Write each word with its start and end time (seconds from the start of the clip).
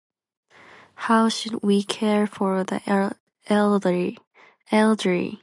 How 0.95 1.29
should 1.29 1.61
we 1.61 1.83
care 1.83 2.25
for 2.25 2.63
the 2.63 2.81
el- 2.89 3.15
eldry- 3.47 4.17
elderly? 4.71 5.39